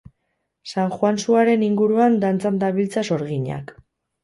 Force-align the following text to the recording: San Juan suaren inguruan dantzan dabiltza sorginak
San 0.75 0.93
Juan 0.95 1.19
suaren 1.25 1.67
inguruan 1.67 2.17
dantzan 2.25 2.59
dabiltza 2.65 3.07
sorginak 3.13 3.79